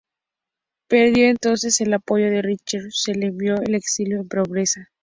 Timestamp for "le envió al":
3.13-3.75